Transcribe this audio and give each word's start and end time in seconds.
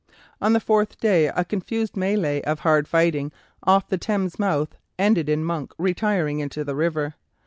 On 0.41 0.53
the 0.53 0.59
fourth 0.59 0.99
day 0.99 1.27
a 1.27 1.45
confused 1.45 1.93
mêlée 1.93 2.41
of 2.41 2.61
hard 2.61 2.87
fighting 2.87 3.31
off 3.61 3.87
the 3.87 3.99
Thames 3.99 4.39
mouth 4.39 4.75
ended 4.97 5.29
in 5.29 5.45
Monk 5.45 5.73
retiring 5.77 6.39
into 6.39 6.63
the 6.63 6.73
river. 6.75 7.13